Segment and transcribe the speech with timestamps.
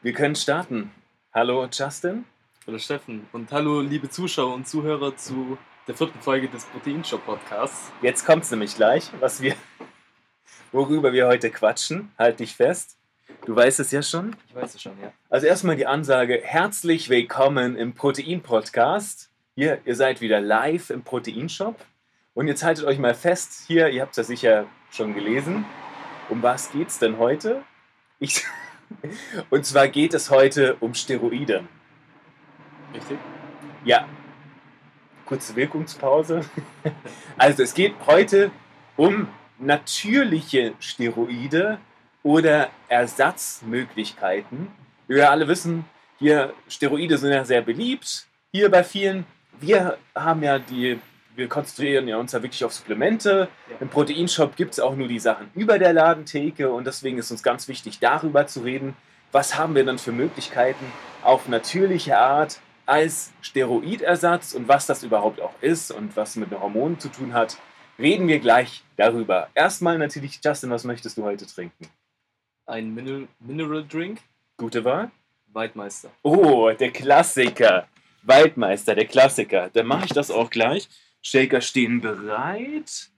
[0.00, 0.92] Wir können starten.
[1.34, 2.24] Hallo Justin.
[2.68, 7.90] Hallo Steffen und hallo liebe Zuschauer und Zuhörer zu der vierten Folge des Proteinshop Podcasts.
[8.00, 9.56] Jetzt kommt es nämlich gleich, was wir,
[10.70, 12.12] worüber wir heute quatschen.
[12.16, 12.96] Halt dich fest.
[13.44, 14.36] Du weißt es ja schon.
[14.46, 15.12] Ich weiß es schon, ja.
[15.30, 19.30] Also erstmal die Ansage: Herzlich willkommen im Protein Podcast.
[19.56, 21.74] Hier, ihr seid wieder live im Proteinshop.
[22.34, 25.64] Und jetzt haltet euch mal fest, hier, ihr habt es ja sicher schon gelesen.
[26.28, 27.64] Um was geht es denn heute?
[28.20, 28.44] Ich,
[29.50, 31.64] und zwar geht es heute um Steroide.
[32.94, 33.18] Richtig?
[33.84, 34.06] Ja.
[35.26, 36.40] Kurze Wirkungspause.
[37.36, 38.50] Also es geht heute
[38.96, 41.78] um natürliche Steroide
[42.22, 44.68] oder Ersatzmöglichkeiten.
[45.06, 45.84] Wie wir alle wissen,
[46.18, 49.24] hier Steroide sind ja sehr beliebt hier bei vielen.
[49.60, 50.98] Wir haben ja die,
[51.38, 53.48] wir konzentrieren ja uns ja wirklich auf Supplemente.
[53.70, 53.76] Ja.
[53.80, 57.42] Im Proteinshop gibt es auch nur die Sachen über der Ladentheke und deswegen ist uns
[57.42, 58.96] ganz wichtig, darüber zu reden.
[59.30, 60.84] Was haben wir dann für Möglichkeiten
[61.22, 66.60] auf natürliche Art als Steroidersatz und was das überhaupt auch ist und was mit den
[66.60, 67.56] Hormonen zu tun hat,
[67.98, 69.48] reden wir gleich darüber.
[69.54, 71.86] Erstmal natürlich, Justin, was möchtest du heute trinken?
[72.66, 74.20] Ein Mineral, Mineral Drink,
[74.56, 75.12] Gute Wahl?
[75.52, 76.10] Waldmeister.
[76.22, 77.86] Oh, der Klassiker.
[78.24, 79.70] Waldmeister, der Klassiker.
[79.72, 80.88] Dann mache ich das auch gleich.
[81.22, 83.10] Shaker stehen bereit.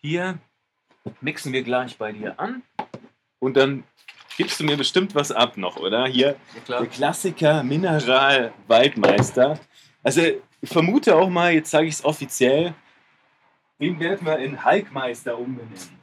[0.00, 0.38] Hier
[1.20, 2.62] mixen wir gleich bei dir an.
[3.38, 3.84] Und dann
[4.36, 6.06] gibst du mir bestimmt was ab noch, oder?
[6.06, 6.86] Hier Ja der.
[6.86, 9.58] Klassiker Mineral Waldmeister.
[10.02, 10.22] Also
[10.60, 12.74] ich vermute auch mal, jetzt sage ich es offiziell,
[13.80, 15.94] den werden wir in Hulkmeister umbenennen.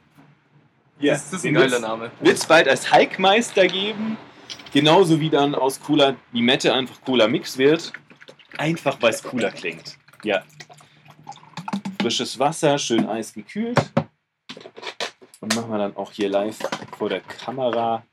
[1.00, 2.12] Ja, das ist ein geiler Name.
[2.20, 4.16] Wird es bald als Hulkmeister geben,
[4.72, 7.92] genauso wie dann aus Cola Limette einfach Cola Mix wird.
[8.58, 9.96] Einfach weil es cooler klingt.
[10.22, 10.44] Ja.
[12.02, 13.78] Frisches Wasser, schön eisgekühlt.
[15.38, 16.58] Und machen wir dann auch hier live
[16.98, 18.04] vor der Kamera,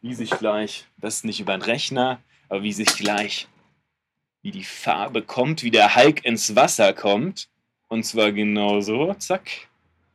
[0.00, 3.48] wie sich gleich, das nicht über den Rechner, aber wie sich gleich,
[4.42, 7.48] wie die Farbe kommt, wie der Hulk ins Wasser kommt.
[7.88, 9.50] Und zwar genauso, zack.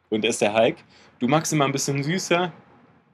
[0.10, 0.78] Und da ist der Hulk.
[1.20, 2.54] Du magst immer ein bisschen süßer.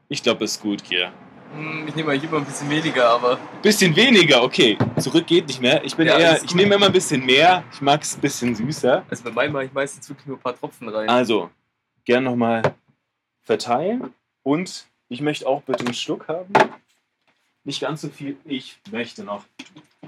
[0.10, 1.12] Ich glaube, ist gut hier.
[1.54, 4.78] Hm, Ich nehme mal lieber ein bisschen weniger, aber Bisschen weniger, okay.
[5.00, 5.84] Zurück geht nicht mehr.
[5.84, 7.64] Ich bin Ja, eher, ich nehme immer ein bisschen mehr.
[7.72, 9.06] Ich mag es ein bisschen süßer.
[9.10, 11.10] also bei meinem mache ich meistens wirklich nur ein paar Tropfen rein.
[11.10, 11.50] Also,
[12.06, 12.62] gern nochmal
[13.44, 14.14] verteilen.
[14.44, 16.52] Und ich möchte auch bitte einen Schluck haben.
[17.64, 18.38] Nicht ganz so viel.
[18.46, 19.44] Ich möchte noch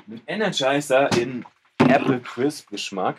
[0.08, 1.46] einen Energizer in
[1.80, 3.18] Apple Crisp Geschmack.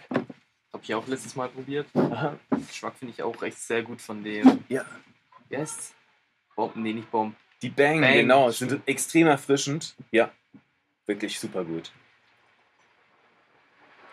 [0.72, 1.86] Habe ich auch letztes Mal probiert.
[1.94, 2.34] Aha.
[2.68, 4.60] Geschmack finde ich auch echt sehr gut von dem.
[4.68, 4.84] Ja.
[5.52, 5.92] Heißt's?
[6.54, 6.82] Bomben?
[6.82, 7.34] Nee, nicht Bomben.
[7.62, 9.94] Die Bang, Bang, genau, sind extrem erfrischend.
[10.10, 10.30] Ja,
[11.06, 11.92] wirklich super gut.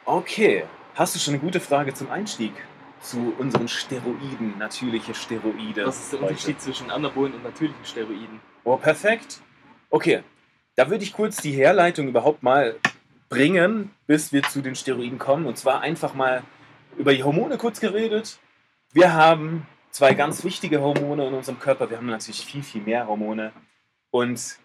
[0.06, 0.66] Okay,
[0.96, 2.54] hast du schon eine gute Frage zum Einstieg
[3.02, 5.86] zu unseren Steroiden, natürliche Steroide?
[5.86, 6.32] Was ist der heute?
[6.32, 8.42] Unterschied zwischen anabolen und natürlichen Steroiden?
[8.64, 9.42] Oh, perfekt.
[9.90, 10.24] Okay,
[10.76, 12.76] da würde ich kurz die Herleitung überhaupt mal
[13.30, 15.46] bringen, bis wir zu den Steroiden kommen.
[15.46, 16.44] Und zwar einfach mal
[16.98, 18.40] über die Hormone kurz geredet.
[18.94, 21.90] Wir haben zwei ganz wichtige Hormone in unserem Körper.
[21.90, 23.52] Wir haben natürlich viel, viel mehr Hormone.
[24.12, 24.60] Und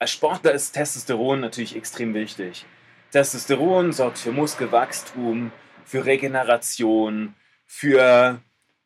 [0.00, 2.66] als Sportler ist Testosteron natürlich extrem wichtig.
[3.12, 5.52] Testosteron sorgt für Muskelwachstum,
[5.84, 7.36] für Regeneration,
[7.66, 8.40] für,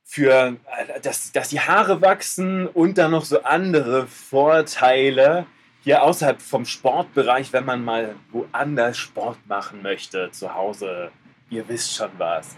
[0.04, 0.58] für
[1.00, 5.46] dass, dass die Haare wachsen und dann noch so andere Vorteile
[5.80, 11.10] hier außerhalb vom Sportbereich, wenn man mal woanders Sport machen möchte, zu Hause.
[11.48, 12.56] Ihr wisst schon was.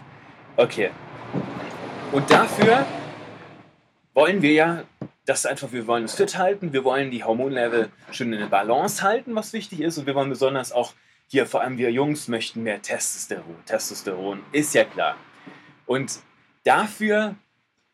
[0.57, 0.91] Okay.
[2.11, 2.85] Und dafür
[4.15, 4.83] wollen wir ja
[5.25, 9.03] das einfach, wir wollen uns fit halten, wir wollen die Hormonlevel schön in der Balance
[9.03, 10.93] halten, was wichtig ist, und wir wollen besonders auch
[11.27, 13.57] hier, vor allem wir Jungs, möchten mehr Testosteron.
[13.65, 15.17] Testosteron ist ja klar.
[15.85, 16.19] Und
[16.63, 17.35] dafür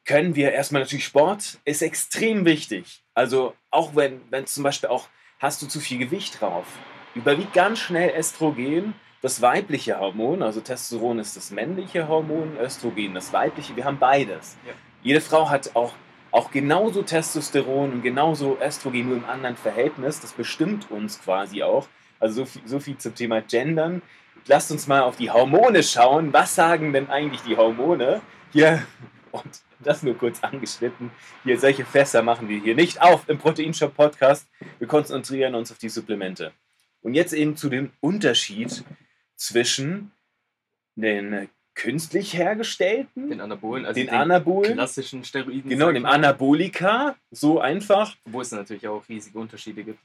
[0.05, 3.03] können wir erstmal natürlich Sport ist extrem wichtig.
[3.13, 5.07] Also auch wenn, wenn zum Beispiel auch
[5.39, 6.65] hast du zu viel Gewicht drauf,
[7.15, 13.31] überwiegt ganz schnell Östrogen, das weibliche Hormon, also Testosteron ist das männliche Hormon, Östrogen das
[13.31, 14.57] weibliche, wir haben beides.
[14.67, 14.73] Ja.
[15.03, 15.93] Jede Frau hat auch,
[16.31, 21.87] auch genauso Testosteron und genauso Östrogen, nur im anderen Verhältnis, das bestimmt uns quasi auch.
[22.19, 24.01] Also so viel, so viel zum Thema Gendern.
[24.47, 26.33] Lasst uns mal auf die Hormone schauen.
[26.33, 28.21] Was sagen denn eigentlich die Hormone?
[28.53, 28.83] Hier,
[29.31, 31.11] und das nur kurz angeschnitten.
[31.43, 34.47] Hier, solche Fässer machen wir hier nicht auf im Proteinshop Podcast.
[34.79, 36.53] Wir konzentrieren uns auf die Supplemente.
[37.01, 38.83] Und jetzt eben zu dem Unterschied
[39.35, 40.11] zwischen
[40.95, 45.69] den künstlich hergestellten, Den Anabolen, also den den, Anabolen, klassischen Steroiden.
[45.69, 46.05] genau, dem.
[46.05, 48.15] Anabolika, so einfach.
[48.25, 49.99] Wo es natürlich auch riesige Unterschiede gibt.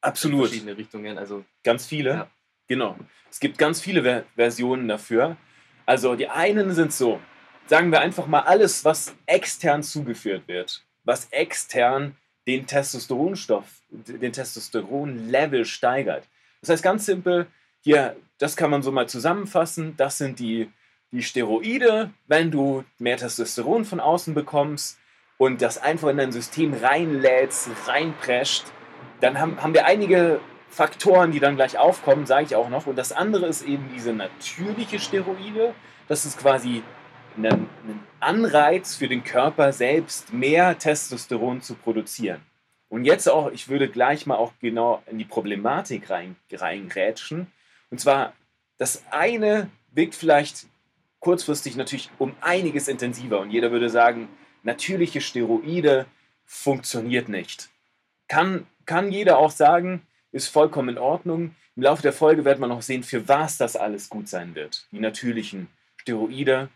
[0.00, 0.40] Absolut.
[0.40, 1.18] In verschiedene Richtungen.
[1.18, 2.10] Also Ganz viele.
[2.10, 2.30] Ja.
[2.66, 2.96] Genau.
[3.30, 5.36] Es gibt ganz viele Ver Versionen dafür.
[5.86, 7.20] Also die einen sind so,
[7.66, 12.16] sagen wir einfach mal alles, was extern zugeführt wird, was extern
[12.46, 16.28] den Testosteronstoff, den Testosteronlevel steigert.
[16.60, 17.46] Das heißt ganz simpel,
[17.80, 20.70] hier, das kann man so mal zusammenfassen, das sind die,
[21.12, 24.98] die Steroide, wenn du mehr Testosteron von außen bekommst
[25.38, 28.64] und das einfach in dein System reinlädst, reinprescht,
[29.20, 32.86] dann haben, haben wir einige Faktoren, die dann gleich aufkommen, sage ich auch noch.
[32.86, 35.74] Und das andere ist eben diese natürliche Steroide.
[36.08, 36.82] Das ist quasi
[37.36, 37.68] ein,
[38.20, 42.40] Anreiz für den Körper selbst, mehr Testosteron zu produzieren.
[42.88, 47.50] Und jetzt auch, ich würde gleich mal auch genau in die Problematik rein, reingrätschen.
[47.90, 48.32] Und zwar,
[48.78, 50.66] das eine wirkt vielleicht
[51.22, 53.40] kurzfristig natürlich um einiges intensiver.
[53.40, 54.28] Und jeder würde sagen,
[54.64, 56.04] natürliche Steroide
[56.44, 57.70] funktioniert nicht.
[58.28, 60.02] Kann, kann jeder auch sagen,
[60.32, 61.54] ist vollkommen in Ordnung.
[61.76, 64.86] Im Laufe der Folge wird man noch sehen, für was das alles gut sein wird.
[64.90, 66.68] Die natürlichen Steroide.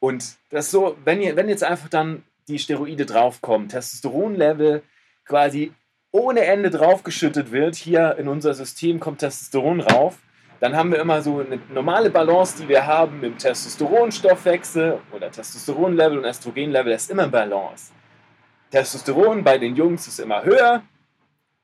[0.00, 4.82] Und das so, wenn, ihr, wenn jetzt einfach dann die Steroide draufkommen, Testosteronlevel
[5.26, 5.72] quasi
[6.10, 10.18] ohne Ende draufgeschüttet wird, hier in unser System kommt Testosteron rauf,
[10.60, 15.30] dann haben wir immer so eine normale Balance, die wir haben mit dem Testosteronstoffwechsel oder
[15.30, 17.92] Testosteronlevel und Östrogenlevel, das ist immer Balance.
[18.70, 20.82] Testosteron bei den Jungs ist immer höher,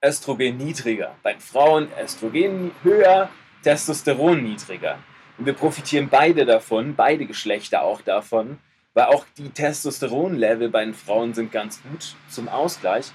[0.02, 1.14] Östrogen niedriger.
[1.22, 3.28] Bei Frauen Östrogen höher,
[3.62, 4.98] Testosteron niedriger.
[5.36, 8.58] Und wir profitieren beide davon, beide Geschlechter auch davon,
[8.94, 13.12] weil auch die Testosteronlevel bei den Frauen sind ganz gut zum Ausgleich.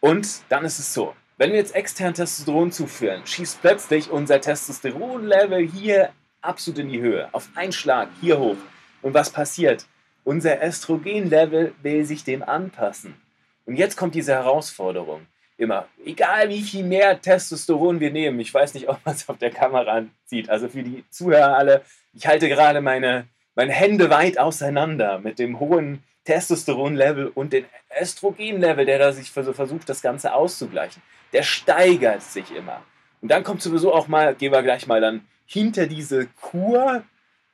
[0.00, 5.66] Und dann ist es so, wenn wir jetzt extern Testosteron zuführen, schießt plötzlich unser Testosteronlevel
[5.66, 6.10] hier
[6.40, 8.58] absolut in die Höhe, auf einen Schlag hier hoch.
[9.02, 9.86] Und was passiert?
[10.22, 13.20] Unser Östrogenlevel will sich dem anpassen.
[13.66, 15.26] Und jetzt kommt diese Herausforderung.
[15.56, 15.88] Immer.
[16.04, 18.38] Egal wie viel mehr Testosteron wir nehmen.
[18.38, 20.48] Ich weiß nicht, ob man es auf der Kamera sieht.
[20.48, 21.82] Also für die Zuhörer alle,
[22.14, 27.64] ich halte gerade meine, meine Hände weit auseinander mit dem hohen Testosteronlevel und dem
[28.00, 31.02] Östrogenlevel, der da sich versucht, das Ganze auszugleichen.
[31.32, 32.82] Der steigert sich immer.
[33.20, 37.02] Und dann kommt sowieso auch mal, gehen wir gleich mal dann hinter diese Kur,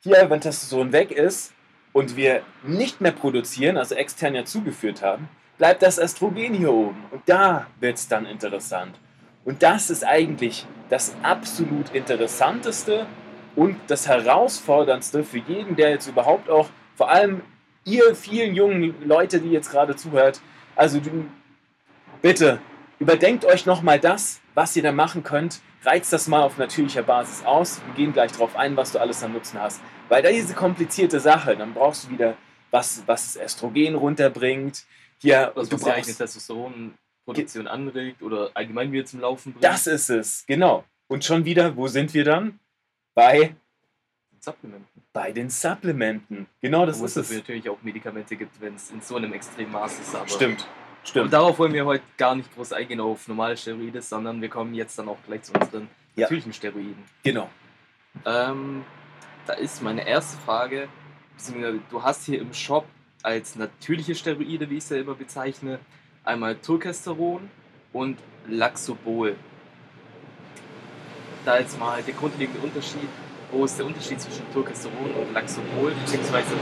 [0.01, 1.53] hier, wenn Testosteron weg ist
[1.93, 5.29] und wir nicht mehr produzieren, also extern ja zugeführt haben,
[5.59, 7.05] bleibt das Östrogen hier oben.
[7.11, 8.99] Und da wird es dann interessant.
[9.45, 13.07] Und das ist eigentlich das absolut Interessanteste
[13.57, 17.43] und das Herausforderndste für jeden, der jetzt überhaupt auch, vor allem
[17.85, 20.41] ihr vielen jungen Leute, die jetzt gerade zuhört,
[20.77, 21.01] also
[22.23, 22.61] bitte
[22.99, 25.61] überdenkt euch nochmal das, was ihr da machen könnt.
[25.85, 27.81] Reizt das mal auf natürlicher Basis aus.
[27.87, 29.81] Wir gehen gleich darauf ein, was du alles am Nutzen hast.
[30.09, 32.37] Weil da diese komplizierte Sache, dann brauchst du wieder
[32.71, 34.85] was, was das Östrogen runterbringt,
[35.23, 39.65] ja, was, was die eigene Testosteronproduktion anregt oder allgemein wieder zum Laufen bringt.
[39.65, 40.85] Das ist es, genau.
[41.07, 42.59] Und schon wieder, wo sind wir dann?
[43.15, 43.55] Bei
[44.41, 45.03] Supplementen.
[45.13, 46.47] Bei den Supplementen.
[46.61, 47.31] Genau, das Wo ist es.
[47.31, 50.33] es natürlich auch Medikamente gibt, wenn es in so einem extremen Maß ist.
[50.33, 50.67] Stimmt.
[51.05, 51.27] Stimmt.
[51.27, 54.75] Und darauf wollen wir heute gar nicht groß eingehen auf normale Steroide, sondern wir kommen
[54.75, 56.23] jetzt dann auch gleich zu unseren ja.
[56.23, 57.05] natürlichen Steroiden.
[57.23, 57.49] Genau.
[58.27, 58.85] Ähm,
[59.47, 60.89] da ist meine erste Frage,
[61.91, 62.87] du hast hier im Shop
[63.23, 65.79] als natürliche Steroide, wie ich es ja immer bezeichne,
[66.25, 67.49] einmal Turkesteron
[67.93, 69.37] und Laxobol.
[71.45, 73.09] Da jetzt mal der grundlegende Unterschied,
[73.51, 76.55] wo ist der Unterschied zwischen Turkesteron und Laxobol, beziehungsweise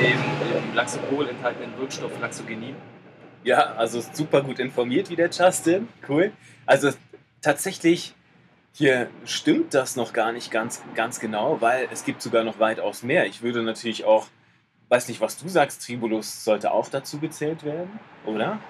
[0.00, 0.18] dem
[0.56, 2.74] im Laxobol enthaltenen Wirkstoff Laxogenin?
[3.44, 5.88] Ja, also super gut informiert wie der Justin.
[6.08, 6.32] Cool.
[6.66, 6.90] Also
[7.40, 8.14] tatsächlich
[8.72, 13.02] hier stimmt das noch gar nicht ganz, ganz genau, weil es gibt sogar noch weitaus
[13.02, 13.26] mehr.
[13.26, 14.28] Ich würde natürlich auch
[14.88, 18.60] weiß nicht, was du sagst, Tribulus sollte auch dazu gezählt werden, oder?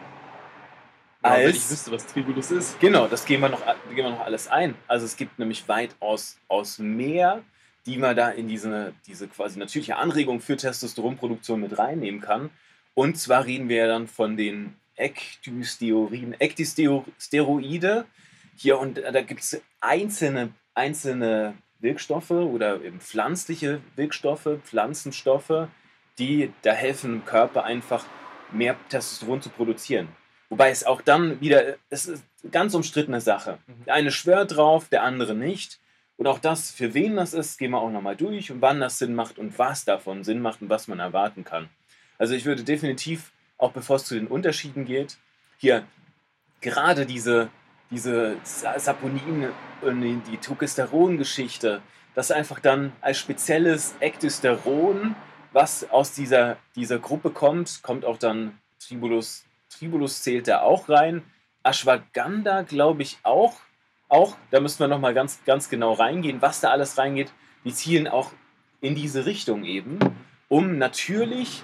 [1.23, 2.81] Ja, Als, wenn ich wüsste, was Tribulus ist.
[2.81, 4.75] Genau, das gehen wir, noch, gehen wir noch alles ein.
[4.87, 7.43] Also es gibt nämlich weitaus aus mehr,
[7.87, 12.51] die man da in diese, diese quasi natürliche Anregung für Testosteronproduktion mit reinnehmen kann.
[12.99, 18.07] Und zwar reden wir ja dann von den Ektysteoriden, Ektysteroide.
[18.57, 25.69] Hier und da gibt es einzelne, einzelne Wirkstoffe oder eben pflanzliche Wirkstoffe, Pflanzenstoffe,
[26.19, 28.05] die da helfen dem Körper einfach
[28.51, 30.09] mehr Testosteron zu produzieren.
[30.49, 33.59] Wobei es auch dann wieder, es ist eine ganz umstrittene Sache.
[33.69, 33.85] Mhm.
[33.85, 35.79] Der eine schwört drauf, der andere nicht.
[36.17, 38.99] Und auch das, für wen das ist, gehen wir auch nochmal durch und wann das
[38.99, 41.69] Sinn macht und was davon Sinn macht und was man erwarten kann.
[42.19, 45.19] Also ich würde definitiv, auch bevor es zu den Unterschieden geht,
[45.57, 45.85] hier
[46.61, 47.51] gerade diese,
[47.91, 49.49] diese Saponin,
[50.31, 51.81] die Togesteron-Geschichte,
[52.15, 55.15] das einfach dann als spezielles Ektosteron
[55.53, 59.45] was aus dieser, dieser Gruppe kommt, kommt auch dann Tribulus.
[59.71, 61.23] Tribulus zählt da auch rein.
[61.63, 63.55] Ashwagandha, glaube ich, auch.
[64.09, 67.33] Auch, da müssen wir nochmal ganz, ganz genau reingehen, was da alles reingeht.
[67.65, 68.33] Die zielen auch
[68.81, 69.99] in diese Richtung eben,
[70.49, 71.63] um natürlich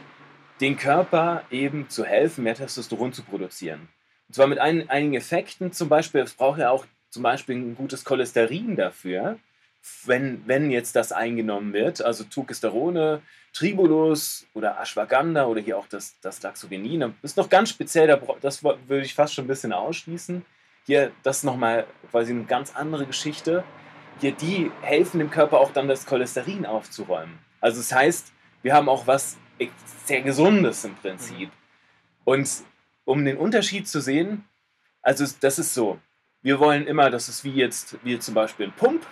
[0.61, 3.88] den Körper eben zu helfen, mehr Testosteron zu produzieren.
[4.28, 7.76] Und zwar mit ein, einigen Effekten, zum Beispiel, es braucht ja auch zum Beispiel ein
[7.76, 9.38] gutes Cholesterin dafür,
[10.04, 16.18] wenn, wenn jetzt das eingenommen wird, also Turkesterone, Tribulus oder Ashwagandha oder hier auch das,
[16.20, 17.00] das Laxogenin.
[17.00, 18.06] Das ist noch ganz speziell,
[18.40, 20.44] das würde ich fast schon ein bisschen ausschließen.
[20.87, 23.62] Hier, das ist nochmal quasi eine ganz andere Geschichte.
[24.20, 27.38] Hier, die helfen dem Körper auch dann das Cholesterin aufzuräumen.
[27.61, 28.32] Also das heißt,
[28.62, 29.37] wir haben auch was
[30.04, 31.50] sehr Gesundes im Prinzip.
[32.25, 32.49] Und
[33.04, 34.44] um den Unterschied zu sehen,
[35.02, 35.99] also das ist so,
[36.42, 39.06] wir wollen immer, das ist wie jetzt, wie zum Beispiel ein Pump.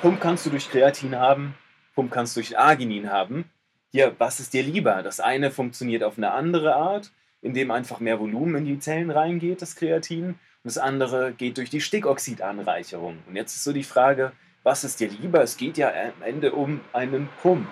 [0.00, 1.54] Pump kannst du durch Kreatin haben,
[1.94, 3.44] Pump kannst du durch Arginin haben.
[3.90, 5.02] Hier, was ist dir lieber?
[5.02, 9.62] Das eine funktioniert auf eine andere Art, indem einfach mehr Volumen in die Zellen reingeht,
[9.62, 10.30] das Kreatin.
[10.30, 13.18] Und das andere geht durch die Stickoxidanreicherung.
[13.28, 14.32] Und jetzt ist so die Frage,
[14.64, 15.42] was ist dir lieber?
[15.42, 17.68] Es geht ja am Ende um einen Pump.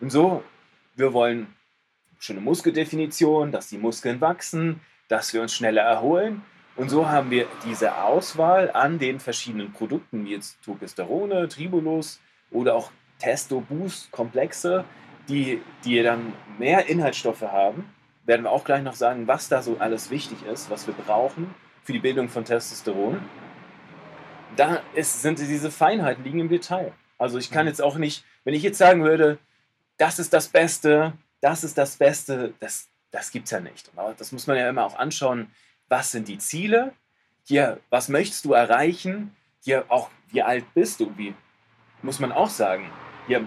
[0.00, 0.42] Und so,
[0.98, 1.54] wir wollen
[2.18, 6.42] schöne Muskeldefinition, dass die Muskeln wachsen, dass wir uns schneller erholen.
[6.76, 12.74] Und so haben wir diese Auswahl an den verschiedenen Produkten, wie jetzt Turkesterone, Tribulus oder
[12.74, 12.90] auch
[13.20, 14.84] Testo-Boost-Komplexe,
[15.28, 17.92] die, die dann mehr Inhaltsstoffe haben.
[18.26, 21.54] Werden wir auch gleich noch sagen, was da so alles wichtig ist, was wir brauchen
[21.82, 23.20] für die Bildung von Testosteron.
[24.56, 26.92] Da ist, sind diese Feinheiten liegen im Detail.
[27.16, 27.68] Also ich kann mhm.
[27.68, 29.38] jetzt auch nicht, wenn ich jetzt sagen würde,
[29.98, 33.90] das ist das Beste, das ist das Beste, das, das gibt es ja nicht.
[33.96, 35.50] Aber das muss man ja immer auch anschauen,
[35.88, 36.92] was sind die Ziele,
[37.44, 41.34] hier, was möchtest du erreichen, hier auch, wie alt bist du, wie,
[42.02, 42.90] muss man auch sagen.
[43.26, 43.46] Hier,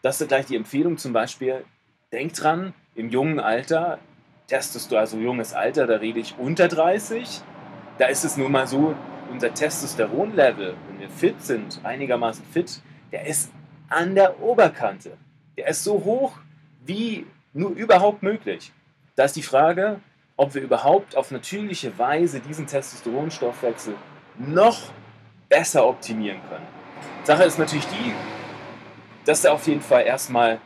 [0.00, 1.64] das ist gleich die Empfehlung zum Beispiel,
[2.10, 3.98] denk dran, im jungen Alter,
[4.46, 7.40] testest du also junges Alter, da rede ich unter 30,
[7.98, 8.94] da ist es nun mal so,
[9.30, 12.80] unser Testosteronlevel, wenn wir fit sind, einigermaßen fit,
[13.10, 13.50] der ist
[13.88, 15.16] an der Oberkante.
[15.56, 16.32] Der ist so hoch
[16.84, 18.72] wie nur überhaupt möglich.
[19.16, 20.00] Da ist die Frage,
[20.36, 23.94] ob wir überhaupt auf natürliche Weise diesen Testosteronstoffwechsel
[24.38, 24.78] noch
[25.48, 26.66] besser optimieren können.
[27.24, 28.14] Sache ist natürlich die,
[29.26, 30.60] dass er auf jeden Fall erstmal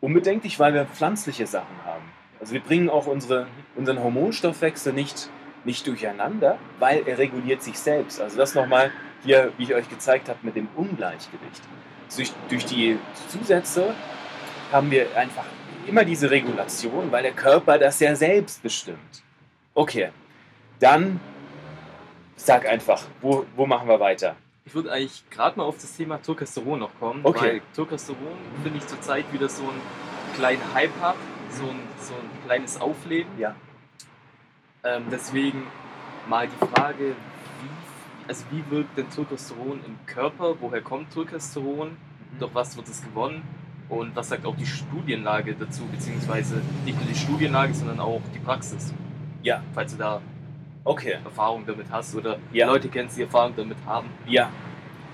[0.00, 2.04] unbedenklich, weil wir pflanzliche Sachen haben.
[2.40, 5.28] Also wir bringen auch unsere, unseren Hormonstoffwechsel nicht,
[5.64, 8.20] nicht durcheinander, weil er reguliert sich selbst.
[8.20, 8.92] Also das nochmal
[9.24, 11.62] hier, wie ich euch gezeigt habe, mit dem Ungleichgewicht.
[12.16, 13.94] Durch, durch die Zusätze
[14.72, 15.44] haben wir einfach
[15.86, 19.22] immer diese Regulation, weil der Körper das ja selbst bestimmt.
[19.74, 20.10] Okay,
[20.80, 21.20] dann
[22.36, 24.36] sag einfach, wo, wo machen wir weiter?
[24.64, 27.40] Ich würde eigentlich gerade mal auf das Thema Turkesteron noch kommen, okay.
[27.40, 29.80] weil Turkesteron finde ich zurzeit wieder so einen
[30.34, 31.16] kleinen Hype hat,
[31.50, 33.30] so ein, so ein kleines Aufleben.
[33.38, 33.56] Ja.
[34.84, 35.66] Ähm, deswegen
[36.28, 40.60] mal die Frage, wie, also wie wirkt denn Turkesteron im Körper?
[40.60, 41.90] Woher kommt Turkesteron?
[41.90, 42.38] Mhm.
[42.38, 43.42] Durch was wird es gewonnen?
[43.88, 48.38] Und was sagt auch die Studienlage dazu, beziehungsweise nicht nur die Studienlage, sondern auch die
[48.38, 48.92] Praxis?
[49.42, 49.62] Ja.
[49.74, 50.20] Falls du da
[50.84, 51.18] okay.
[51.24, 52.66] Erfahrung damit hast oder ja.
[52.66, 54.08] Leute kennst, die Erfahrung damit haben.
[54.26, 54.50] Ja.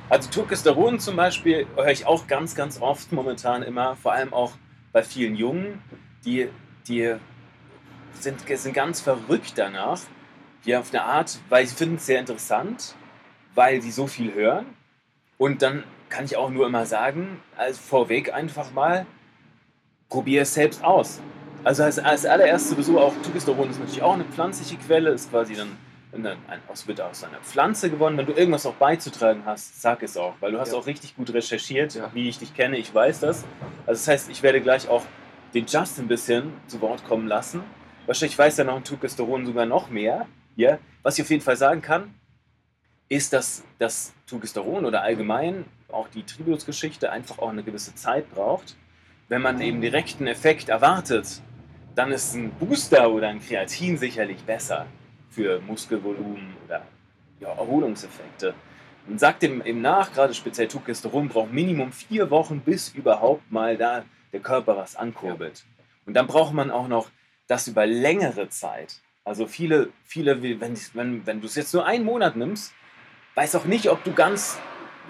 [0.09, 4.53] Also Turkesteron zum Beispiel höre ich auch ganz, ganz oft momentan immer, vor allem auch
[4.93, 5.83] bei vielen Jungen,
[6.25, 6.49] die,
[6.87, 7.15] die
[8.13, 10.01] sind, sind ganz verrückt danach,
[10.65, 12.95] die auf eine Art, weil sie finden es sehr interessant,
[13.55, 14.67] weil sie so viel hören
[15.39, 15.85] und dann
[16.15, 19.05] kann ich auch nur immer sagen, als vorweg einfach mal,
[20.09, 21.21] probier es selbst aus.
[21.65, 25.57] Also als, als allererste sowieso auch Tugesteron ist natürlich auch eine pflanzliche Quelle, ist quasi
[25.57, 25.77] dann
[26.13, 28.17] eine, ein, aus, wird aus einer Pflanze gewonnen.
[28.17, 30.79] Wenn du irgendwas auch beizutragen hast, sag es auch, weil du hast ja.
[30.79, 32.09] auch richtig gut recherchiert, ja.
[32.15, 33.45] wie ich dich kenne, ich weiß das.
[33.85, 35.03] Also das heißt, ich werde gleich auch
[35.53, 37.65] den Justin ein bisschen zu Wort kommen lassen.
[38.07, 40.29] Wahrscheinlich weiß er noch ein Tugesteron sogar noch mehr.
[40.55, 40.79] Ja?
[41.03, 42.15] Was ich auf jeden Fall sagen kann,
[43.09, 48.77] ist, dass das Tugesteron oder allgemein auch die Tribulus-Geschichte einfach auch eine gewisse Zeit braucht.
[49.29, 51.41] Wenn man eben direkten Effekt erwartet,
[51.95, 54.87] dann ist ein Booster oder ein Kreatin sicherlich besser
[55.31, 56.83] für Muskelvolumen oder
[57.41, 58.55] ja, Erholungseffekte.
[59.07, 63.77] Man sagt dem eben nach, gerade speziell Tugesteron braucht Minimum vier Wochen, bis überhaupt mal
[63.77, 65.65] da der Körper was ankurbelt.
[66.07, 67.11] Und dann braucht man auch noch
[67.47, 69.01] das über längere Zeit.
[69.23, 72.75] Also viele, viele, wenn, wenn, wenn du es jetzt nur einen Monat nimmst,
[73.35, 74.59] weiß auch nicht, ob du ganz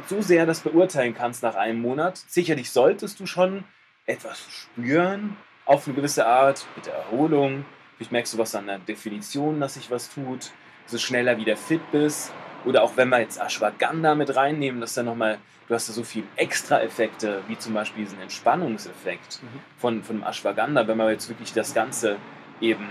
[0.09, 2.16] so sehr das beurteilen kannst nach einem Monat.
[2.16, 3.64] Sicherlich solltest du schon
[4.07, 7.64] etwas spüren auf eine gewisse Art mit der Erholung.
[7.97, 10.50] Vielleicht merkst du was an der Definition, dass sich was tut,
[10.85, 12.33] dass du schneller wieder fit bist.
[12.64, 15.38] Oder auch wenn wir jetzt Ashwagandha mit reinnehmen, dass dann nochmal,
[15.69, 19.61] du hast da so viele Extra-Effekte, wie zum Beispiel diesen Entspannungseffekt mhm.
[19.78, 22.16] von, von Ashwagandha, wenn wir jetzt wirklich das Ganze
[22.61, 22.88] eben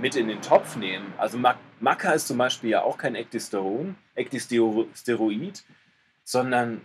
[0.00, 1.12] mit in den Topf nehmen.
[1.18, 1.38] Also
[1.80, 5.64] Maca ist zum Beispiel ja auch kein Ektisteron, Ektisteroid,
[6.24, 6.82] sondern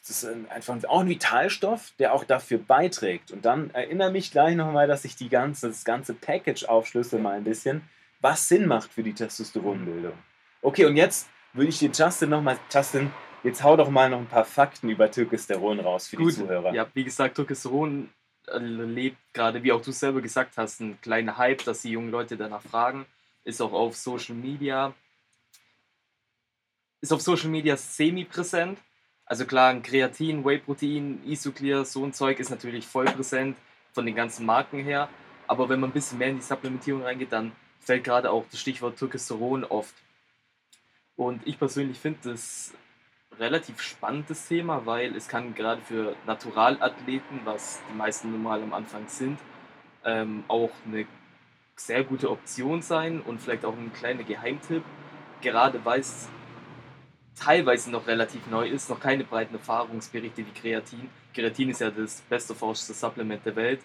[0.00, 3.30] das ist einfach auch ein Vitalstoff, der auch dafür beiträgt.
[3.30, 7.36] Und dann erinnere mich gleich nochmal, dass ich die ganze, das ganze Package aufschlüssel mal
[7.36, 7.82] ein bisschen.
[8.20, 10.14] was Sinn macht für die Testosteronbildung.
[10.62, 13.10] Okay, und jetzt würde ich dir Justin nochmal, Justin,
[13.42, 16.72] jetzt hau doch mal noch ein paar Fakten über Türkesteron raus für Gut, die Zuhörer.
[16.72, 18.08] Ja, wie gesagt, Testosteron
[18.46, 22.10] äh, lebt gerade, wie auch du selber gesagt hast, ein kleiner Hype, dass die jungen
[22.10, 23.06] Leute danach fragen.
[23.44, 24.94] Ist auch auf Social Media.
[27.00, 28.78] Ist auf Social Media semi-präsent.
[29.24, 33.56] Also klar, ein Kreatin, Whey-Protein, Isoclear, so ein Zeug ist natürlich voll präsent
[33.92, 35.08] von den ganzen Marken her.
[35.46, 38.60] Aber wenn man ein bisschen mehr in die Supplementierung reingeht, dann fällt gerade auch das
[38.60, 39.94] Stichwort Testosteron oft.
[41.16, 42.72] Und ich persönlich finde das
[43.38, 49.08] relativ spannendes Thema, weil es kann gerade für Naturalathleten, was die meisten normal am Anfang
[49.08, 49.38] sind,
[50.04, 51.06] ähm, auch eine
[51.76, 54.82] sehr gute Option sein und vielleicht auch ein kleiner Geheimtipp,
[55.40, 56.28] gerade weil es
[57.34, 61.08] teilweise noch relativ neu ist, noch keine breiten Erfahrungsberichte wie Kreatin.
[61.34, 63.80] Kreatin ist ja das beste forschte Supplement der Welt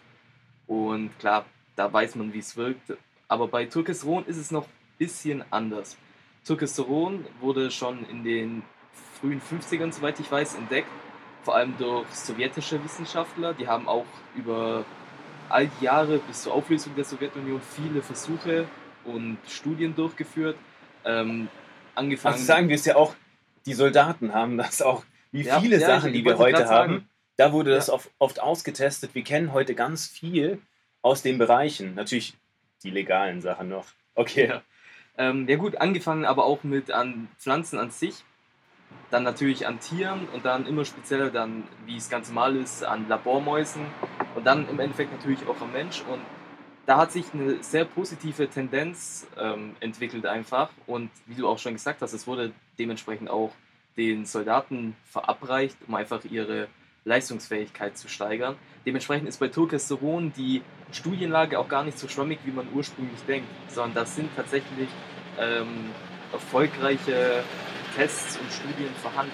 [0.67, 2.93] und klar, da weiß man, wie es wirkt.
[3.27, 5.97] Aber bei Turkesteron ist es noch ein bisschen anders.
[6.45, 8.63] Turkesteron wurde schon in den
[9.19, 10.89] frühen 50ern, soweit ich weiß, entdeckt,
[11.43, 13.53] vor allem durch sowjetische Wissenschaftler.
[13.53, 14.85] Die haben auch über
[15.49, 18.67] all die Jahre bis zur Auflösung der Sowjetunion viele Versuche
[19.05, 20.57] und Studien durchgeführt.
[21.05, 21.47] Ähm,
[21.95, 22.33] angefangen.
[22.33, 23.15] Also sagen wir es ja auch,
[23.65, 26.93] die Soldaten haben das auch, wie Ja, viele ja, Sachen, die wir heute grad sagen.
[26.93, 27.93] haben, da wurde das Ja.
[27.93, 29.13] oft, oft ausgetestet.
[29.13, 30.61] Wir kennen heute ganz viel
[31.01, 31.95] aus den Bereichen.
[31.95, 32.35] Natürlich
[32.83, 33.85] die legalen Sachen noch.
[34.15, 34.47] Okay.
[34.47, 34.61] Ja.
[35.17, 38.23] Ähm, ja gut, angefangen aber auch mit an Pflanzen an sich,
[39.09, 43.07] dann natürlich an Tieren und dann immer spezieller dann, wie es ganz normal ist, an
[43.07, 43.85] Labormäusen
[44.35, 46.19] und dann im Endeffekt natürlich auch am Mensch und
[46.85, 51.73] da hat sich eine sehr positive Tendenz ähm, entwickelt einfach und wie du auch schon
[51.73, 53.51] gesagt hast, es wurde dementsprechend auch
[53.97, 56.67] den Soldaten verabreicht, um einfach ihre
[57.03, 58.55] Leistungsfähigkeit zu steigern.
[58.85, 63.47] Dementsprechend ist bei Turkesteron die Studienlage auch gar nicht so schwammig, wie man ursprünglich denkt,
[63.69, 64.89] sondern das sind tatsächlich
[65.39, 65.89] ähm,
[66.31, 67.43] erfolgreiche
[67.97, 69.31] Tests und Studien vorhanden.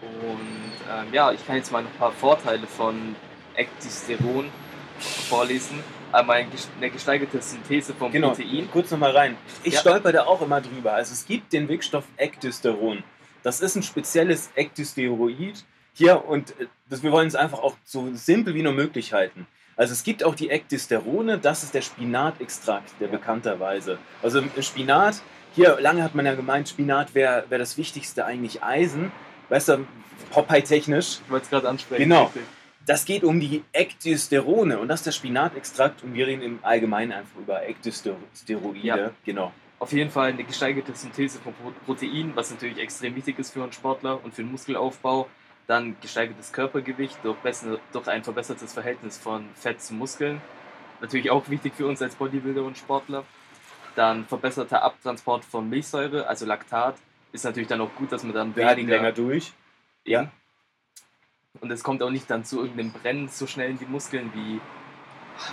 [0.00, 3.14] Und ähm, ja, ich kann jetzt mal ein paar Vorteile von
[3.54, 4.46] Ecdysteron
[4.98, 5.78] vorlesen.
[6.10, 6.44] Einmal
[6.78, 8.68] eine gesteigerte Synthese von Genau, Protein.
[8.72, 9.36] kurz nochmal rein.
[9.62, 9.80] Ich Ja.
[9.80, 10.92] stolper da auch immer drüber.
[10.94, 13.02] Also es gibt den Wirkstoff Ecdysteron.
[13.42, 15.64] Das ist ein spezielles Ecdysteroid.
[15.94, 19.46] Hier, und äh, das, wir wollen es einfach auch so simpel wie nur möglich halten.
[19.76, 23.12] Also es gibt auch die Ecdysterone, das ist der Spinatextrakt, der Ja.
[23.16, 23.98] bekannterweise.
[24.22, 25.22] Also im Spinat,
[25.54, 29.12] hier lange hat man ja gemeint, Spinat wäre wär das Wichtigste eigentlich Eisen.
[29.48, 29.86] Weißt du,
[30.30, 31.20] Popeye-technisch.
[31.24, 32.02] Ich wollte es gerade ansprechen.
[32.02, 32.24] Genau.
[32.24, 32.42] richtig.
[32.84, 37.12] Das geht um die Ecdysterone und das ist der Spinatextrakt und wir reden im Allgemeinen
[37.12, 38.78] einfach über Ecdysteroide.
[38.82, 39.10] Ja.
[39.24, 39.52] Genau.
[39.78, 43.62] Auf jeden Fall eine gesteigerte Synthese von Pro- Protein, was natürlich extrem wichtig ist für
[43.62, 45.28] einen Sportler und für den Muskelaufbau.
[45.68, 50.40] Dann gesteigertes Körpergewicht durch, besser, durch ein verbessertes Verhältnis von Fett zu Muskeln.
[51.00, 53.24] Natürlich auch wichtig für uns als Bodybuilder und Sportler.
[53.94, 56.96] Dann verbesserter Abtransport von Milchsäure, also Laktat.
[57.32, 59.52] Ist natürlich dann auch gut, dass man dann Wir weniger- länger durch.
[60.04, 60.30] Eben.
[61.60, 64.60] Und es kommt auch nicht dann zu irgendeinem Brennen so schnell in die Muskeln wie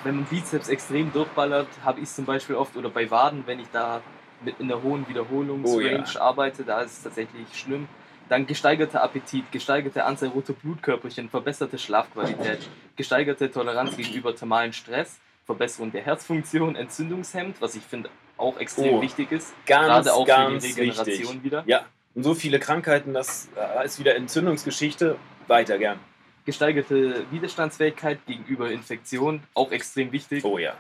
[0.04, 3.68] wenn man Bizeps extrem durchballert, habe ich zum Beispiel oft oder bei Waden, wenn ich
[3.72, 4.02] da
[4.44, 6.22] mit einer hohen Wiederholungsrange Oh ja.
[6.22, 7.88] arbeite, da ist es tatsächlich schlimm.
[8.28, 15.92] Dann gesteigerter Appetit, gesteigerte Anzahl roter Blutkörperchen, verbesserte Schlafqualität, gesteigerte Toleranz gegenüber thermalen Stress, Verbesserung
[15.92, 20.66] der Herzfunktion, Entzündungshemd, was ich finde auch extrem Oh, wichtig ist, Ganz, gerade auch ganz
[20.66, 21.44] für die Regeneration wichtig.
[21.44, 21.64] wieder.
[21.68, 25.18] Ja, und so viele Krankheiten, das äh, ist wieder Entzündungsgeschichte.
[25.48, 26.00] Weiter gern.
[26.46, 30.44] Gesteigerte Widerstandsfähigkeit gegenüber Infektionen, auch extrem wichtig.
[30.44, 30.74] Oh ja.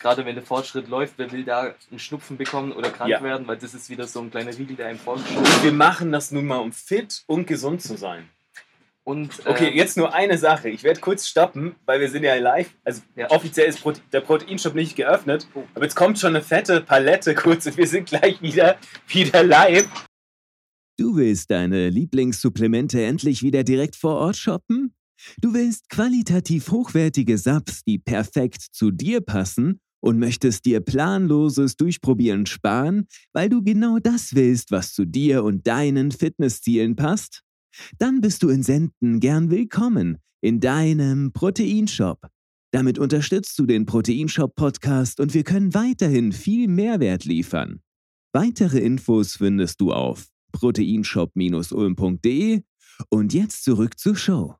[0.00, 3.22] Gerade wenn der Fortschritt läuft, wer will da einen Schnupfen bekommen oder krank Ja.
[3.22, 5.62] werden, weil das ist wieder so ein kleiner Riegel, der einem vorgeschoben wird.
[5.62, 8.28] Wir machen das nun mal, um fit und gesund zu sein.
[9.06, 10.70] Und Okay, ähm, jetzt nur eine Sache.
[10.70, 12.70] Ich werde kurz stoppen, weil wir sind ja live.
[12.84, 13.30] Also Ja.
[13.30, 15.46] offiziell ist Prote der Proteinshop nicht geöffnet.
[15.54, 15.62] Oh.
[15.74, 18.76] Aber jetzt kommt schon eine fette Palette kurz und wir sind gleich wieder,
[19.08, 19.86] wieder live.
[20.98, 24.94] Du willst deine Lieblingssupplemente endlich wieder direkt vor Ort shoppen?
[25.40, 32.46] Du willst qualitativ hochwertige Subs, die perfekt zu dir passen und möchtest dir planloses Durchprobieren
[32.46, 37.43] sparen, weil du genau das willst, was zu dir und deinen Fitnesszielen passt?
[37.98, 42.28] Dann bist du in Senden gern willkommen in deinem Proteinshop.
[42.70, 47.80] Damit unterstützt du den Proteinshop Podcast und wir können weiterhin viel Mehrwert liefern.
[48.32, 52.62] Weitere Infos findest du auf proteinshop-ulm.de
[53.10, 54.56] und jetzt zurück zur Show.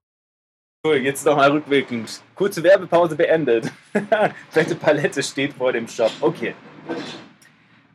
[0.84, 2.22] So, jetzt nochmal rückwirkend.
[2.34, 3.72] Kurze Werbepause beendet.
[4.50, 6.12] Fette Palette steht vor dem Shop.
[6.20, 6.54] Okay.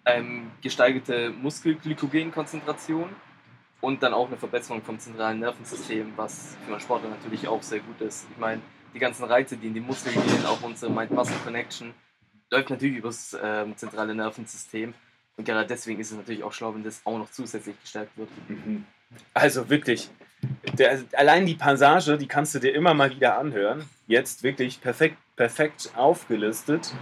[0.06, 3.10] ähm, gesteigerte Muskelglykogenkonzentration
[3.82, 7.80] und dann auch eine Verbesserung vom zentralen Nervensystem, was für einen Sportler natürlich auch sehr
[7.80, 8.28] gut ist.
[8.32, 8.62] Ich meine,
[8.94, 11.94] die ganzen Reize, die in die Muskeln gehen, auch unsere Mind-Muscle-Connection,
[12.52, 14.94] läuft natürlich über das ähm, zentrale Nervensystem.
[15.38, 18.30] Und gerade deswegen ist es natürlich auch schlau, wenn das auch noch zusätzlich gestärkt wird.
[18.50, 18.86] Mhm.
[19.34, 20.10] Also wirklich,
[20.74, 23.86] der, allein die Passage, die kannst du dir immer mal wieder anhören.
[24.08, 26.94] Jetzt wirklich perfekt, perfekt aufgelistet.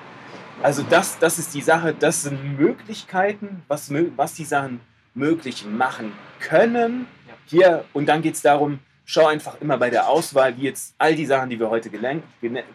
[0.61, 4.81] Also das, das ist die Sache, das sind Möglichkeiten, was, was die Sachen
[5.17, 7.07] möglich machen können.
[7.27, 7.33] Ja.
[7.45, 11.15] Hier, und dann geht es darum, schau einfach immer bei der Auswahl, wie jetzt all
[11.15, 12.27] die Sachen, die wir heute gelenkt,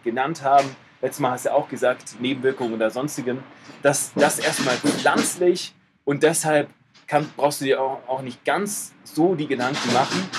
[0.03, 3.43] genannt haben, letztes Mal hast du auch gesagt, Nebenwirkungen oder sonstigen,
[3.81, 5.73] dass das erstmal pflanzlich
[6.05, 6.69] und deshalb
[7.07, 10.29] kann, brauchst du dir auch, auch nicht ganz so die Gedanken machen.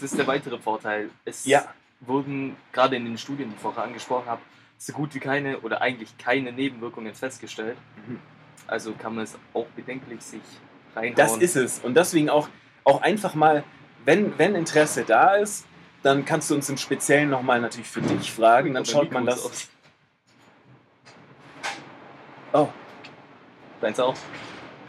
[0.00, 1.10] Das ist der weitere Vorteil.
[1.24, 1.64] Es Ja.
[2.00, 4.40] wurden gerade in den Studien, die ich vorher angesprochen habe,
[4.78, 7.76] so gut wie keine oder eigentlich keine Nebenwirkungen festgestellt.
[8.06, 8.20] Mhm.
[8.66, 10.42] Also kann man es auch bedenklich sich
[10.96, 11.14] reinhauen.
[11.16, 11.78] Das ist es.
[11.80, 12.48] Und deswegen auch,
[12.84, 13.62] auch einfach mal,
[14.04, 15.66] wenn, wenn Interesse da ist,
[16.02, 18.74] dann kannst du uns im Speziellen nochmal natürlich für dich fragen.
[18.74, 19.44] Dann schaut man das.
[19.44, 19.68] aus.
[22.52, 22.68] Oh,
[23.80, 24.14] Deins auch?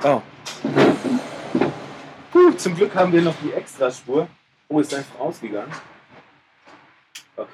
[0.04, 0.22] oh.
[2.32, 4.28] Puh, zum Glück haben wir noch die Extraspur.
[4.70, 5.72] Oh, ist einfach ausgegangen.
[7.36, 7.50] Okay.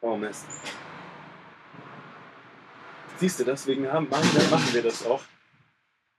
[0.00, 0.46] Oh Mist.
[3.20, 5.20] Siehst du, deswegen haben, machen, wir- machen wir das auch.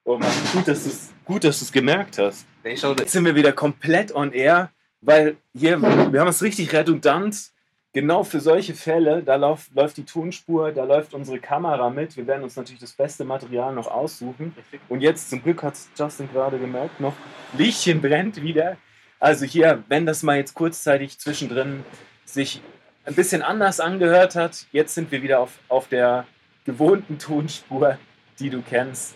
[0.04, 2.46] Oh Mann, gut, dass du es gut, dass du's gemerkt hast.
[2.64, 7.50] Jetzt sind wir wieder komplett on air, weil hier, wir haben es richtig redundant.
[7.94, 12.16] Genau für solche Fälle, da lauf, läuft die Tonspur, da läuft unsere Kamera mit.
[12.16, 14.56] Wir werden uns natürlich das beste Material noch aussuchen.
[14.88, 17.14] Und jetzt, zum Glück hat Justin gerade gemerkt, noch
[17.58, 18.78] Lichtchen brennt wieder.
[19.20, 21.84] Also hier, wenn das mal jetzt kurzzeitig zwischendrin
[22.26, 22.62] sich
[23.04, 26.26] ein bisschen anders angehört hat, jetzt sind wir wieder auf, auf der
[26.66, 27.98] gewohnten Tonspur,
[28.40, 29.16] die du kennst.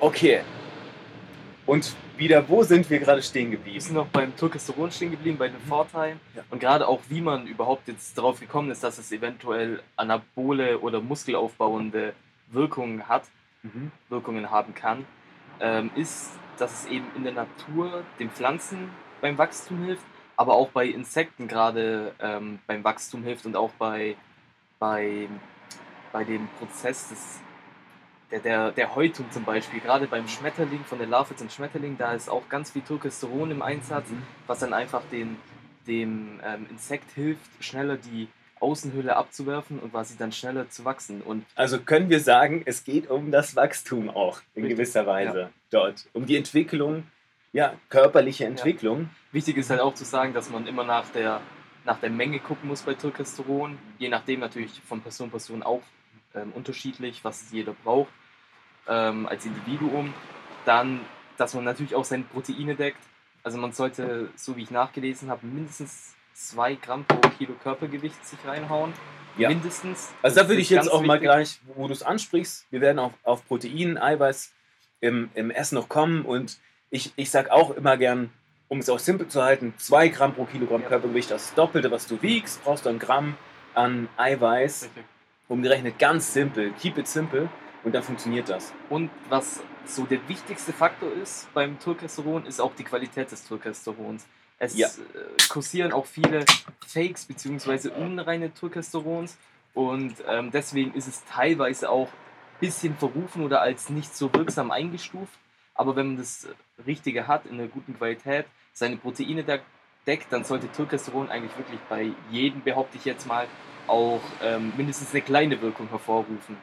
[0.00, 0.40] Okay.
[1.66, 3.80] Und wieder, wo sind wir gerade stehen Wir geblieben?
[3.80, 6.20] sind noch beim Turkesteron stehen geblieben, bei den Vorteilen.
[6.36, 6.42] Ja.
[6.50, 11.00] Und gerade auch, wie man überhaupt jetzt darauf gekommen ist, dass es eventuell anabole oder
[11.00, 12.12] muskelaufbauende
[12.50, 13.24] Wirkungen hat,
[13.64, 13.90] Mhm.
[14.10, 15.06] Wirkungen haben kann,
[15.58, 18.90] ähm, ist, dass es eben in der Natur den Pflanzen
[19.22, 20.04] beim Wachstum hilft,
[20.36, 24.16] aber auch bei Insekten gerade ähm, beim Wachstum hilft und auch bei,
[24.78, 25.28] bei,
[26.14, 27.40] bei dem Prozess des,
[28.30, 29.80] der, der, der Häutung zum Beispiel.
[29.80, 33.62] Gerade beim Schmetterling, von der Larve zum Schmetterling, da ist auch ganz viel Turkesteron im
[33.62, 34.06] Einsatz,
[34.46, 35.36] was dann einfach den,
[35.88, 38.28] dem ähm, Insekt hilft, schneller die
[38.60, 41.20] Außenhülle abzuwerfen und quasi dann schneller zu wachsen.
[41.20, 45.50] Und Also können wir sagen, es geht um das Wachstum auch in Richtig, gewisser Weise
[45.70, 46.06] dort.
[46.12, 47.02] Um die Entwicklung,
[47.52, 49.10] ja, körperliche Entwicklung.
[49.32, 51.40] Wichtig ist halt auch zu sagen, dass man immer nach der,
[51.84, 53.78] nach der Menge gucken muss bei Turkesteron.
[53.98, 55.82] Je nachdem natürlich von Person zu Person auch
[56.34, 58.12] ähm, unterschiedlich, was jeder braucht
[58.88, 60.12] ähm, als Individuum.
[60.64, 61.00] Dann,
[61.36, 63.00] dass man natürlich auch seine Proteine deckt.
[63.42, 68.38] Also man sollte, so wie ich nachgelesen habe, mindestens 2 Gramm pro Kilo Körpergewicht sich
[68.44, 68.92] reinhauen.
[69.36, 69.48] Ja.
[69.48, 70.12] Mindestens.
[70.22, 71.28] Also da würde ich jetzt auch mal wichtig.
[71.28, 74.52] gleich, wo du es ansprichst, wir werden auf, auf Protein, Eiweiß
[75.00, 76.58] im, im Essen noch kommen und
[76.90, 78.30] ich, ich sage auch immer gern,
[78.68, 80.88] um es auch simpel zu halten, 2 Gramm pro Kilogramm Ja.
[80.88, 83.36] Körpergewicht, das Doppelte, was du wiegst, brauchst du ein Gramm
[83.74, 85.04] an Eiweiß, Richtig.
[85.48, 87.48] Umgerechnet ganz simpel, keep it simple
[87.84, 88.72] und dann funktioniert das.
[88.88, 94.26] Und was so der wichtigste Faktor ist beim Turkesteron, ist auch die Qualität des Turkesterons.
[94.58, 94.88] Es Ja.
[94.88, 96.44] äh, kursieren auch viele
[96.86, 97.90] Fakes bzw.
[97.90, 99.36] unreine Turkesterons
[99.74, 104.70] und ähm, deswegen ist es teilweise auch ein bisschen verrufen oder als nicht so wirksam
[104.70, 105.38] eingestuft.
[105.74, 106.48] Aber wenn man das
[106.86, 109.58] Richtige hat, in einer guten Qualität, seine Proteine de
[110.06, 113.46] deckt, dann sollte Turkesteron eigentlich wirklich bei jedem, behaupte ich jetzt mal,
[113.88, 116.56] auch ähm, mindestens eine kleine Wirkung hervorrufen.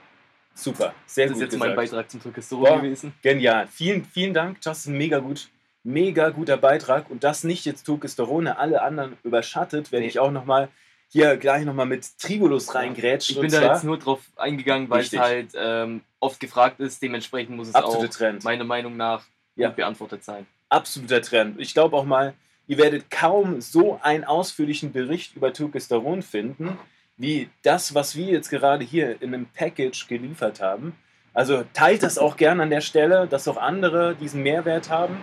[0.54, 1.92] Super, sehr Das ist gut jetzt mein gesagt.
[1.92, 2.22] Beitrag zum
[2.70, 2.78] Boah.
[2.82, 3.14] gewesen.
[3.22, 3.68] Genial.
[3.68, 4.98] Vielen, vielen Dank, Justin.
[4.98, 5.50] Mega gut.
[5.84, 7.10] Mega guter Beitrag.
[7.10, 10.10] Und das nicht jetzt Turkesterone, alle anderen überschattet, werde Nee.
[10.10, 10.68] ich auch nochmal
[11.08, 13.36] hier gleich nochmal mit Tribulus reingrätschen.
[13.36, 15.20] Ich bin da jetzt nur drauf eingegangen, weil es Richtig.
[15.20, 17.02] halt ähm, oft gefragt ist.
[17.02, 18.44] Dementsprechend muss es absoluter auch Trend.
[18.44, 19.24] meiner Meinung nach
[19.56, 19.68] Ja.
[19.70, 20.46] gut beantwortet sein.
[20.70, 21.60] Absoluter Trend.
[21.60, 22.34] Ich glaube auch mal,
[22.68, 26.78] ihr werdet kaum so einen ausführlichen Bericht über Turkesteron finden,
[27.22, 30.96] wie das, was wir jetzt gerade hier in einem Package geliefert haben.
[31.34, 35.18] Also teilt das auch gerne an der Stelle, dass auch andere diesen Mehrwert haben.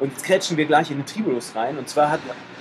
[0.00, 1.78] Und jetzt quetschen wir gleich in den Tribulus rein.
[1.78, 2.20] Und zwar hat,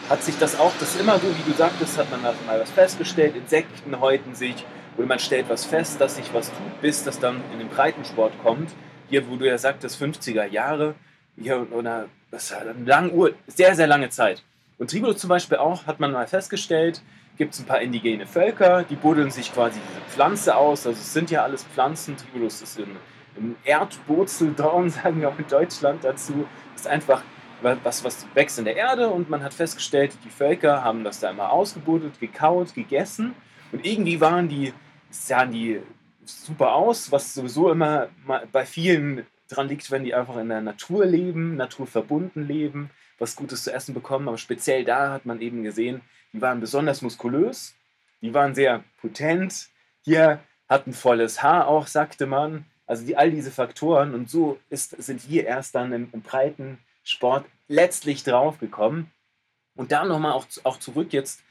[0.09, 2.69] hat sich das auch, das ist immer so, wie du sagtest, hat man mal was
[2.69, 4.63] festgestellt, Insekten häuten sich
[4.95, 8.33] oder man stellt was fest, dass sich was tut, bis das dann in den Breitensport
[8.43, 8.69] kommt.
[9.09, 10.93] Hier, wo du ja sagtest, 50er Jahre,
[11.35, 14.43] hier, oder das hat eine lange Uhr, sehr, sehr lange Zeit.
[14.77, 17.01] Und Tribulus zum Beispiel auch, hat man mal festgestellt,
[17.37, 20.85] gibt es ein paar indigene Völker, die buddeln sich quasi diese Pflanze aus.
[20.85, 22.15] Also es sind ja alles Pflanzen.
[22.17, 22.97] Tribulus ist ein,
[23.37, 26.45] ein Erdwurzeldorn, sagen wir auch in Deutschland dazu.
[26.75, 27.23] Ist einfach
[27.61, 31.29] was, was wächst in der Erde und man hat festgestellt, die Völker haben das da
[31.29, 33.33] immer ausgebuddelt, gekaut, gegessen
[33.71, 34.73] und irgendwie waren die,
[35.09, 35.79] sahen die
[36.25, 38.09] super aus, was sowieso immer
[38.51, 43.63] bei vielen dran liegt, wenn die einfach in der Natur leben, naturverbunden leben, was Gutes
[43.63, 44.27] zu essen bekommen.
[44.27, 46.01] Aber speziell da hat man eben gesehen,
[46.33, 47.75] die waren besonders muskulös,
[48.21, 49.69] die waren sehr potent.
[50.01, 52.65] Hier hatten volles Haar auch, sagte man.
[52.85, 56.79] Also die, all diese Faktoren und so ist, sind wir erst dann im, im breiten
[57.03, 59.11] Sport letztlich draufgekommen.
[59.75, 61.43] Und da nochmal auch, auch zurück jetzt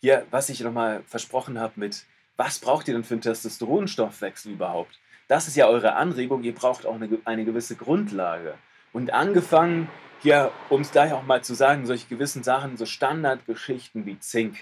[0.00, 2.04] hier, was ich nochmal versprochen habe mit,
[2.36, 4.98] was braucht ihr denn für einen Testosteronstoffwechsel überhaupt?
[5.28, 8.54] Das ist ja eure Anregung, ihr braucht auch eine, eine gewisse Grundlage.
[8.92, 9.88] Und angefangen,
[10.22, 14.56] hier, um es gleich auch mal zu sagen, solche gewissen Sachen, so Standardgeschichten wie Zink.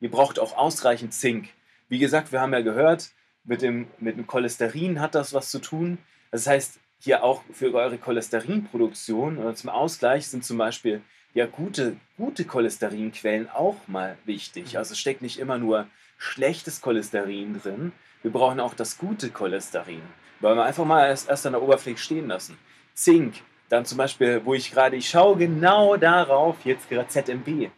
[0.00, 1.48] Ihr braucht auch ausreichend Zink.
[1.88, 3.10] Wie gesagt, wir haben ja gehört,
[3.44, 5.98] mit dem, mit dem Cholesterin hat das was zu tun.
[6.30, 11.02] Das heißt, hier auch für eure Cholesterinproduktion oder zum Ausgleich sind zum Beispiel
[11.34, 14.72] ja gute, gute Cholesterinquellen auch mal wichtig.
[14.72, 14.78] Mhm.
[14.78, 15.86] Also steckt nicht immer nur
[16.18, 20.02] schlechtes Cholesterin drin, wir brauchen auch das gute Cholesterin.
[20.38, 22.56] Wollen wir einfach mal erst, erst an der Oberfläche stehen lassen.
[22.94, 23.34] Zink,
[23.72, 27.70] dann zum Beispiel, wo ich gerade, ich schaue genau darauf, jetzt gerade ZMB.